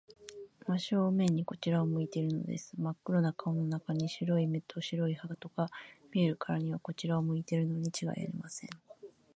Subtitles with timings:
[0.65, 2.73] 真正面にこちらを向いているのです。
[2.75, 5.69] まっ黒な顔の中に、白い目と白い歯とが
[6.11, 8.69] 見えるからには、こちらを向いているのにちがいありません。